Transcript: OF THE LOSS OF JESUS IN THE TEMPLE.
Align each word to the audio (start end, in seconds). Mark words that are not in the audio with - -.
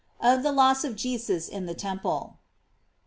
OF 0.19 0.41
THE 0.41 0.51
LOSS 0.51 0.83
OF 0.83 0.95
JESUS 0.95 1.47
IN 1.47 1.67
THE 1.67 1.75
TEMPLE. 1.75 2.39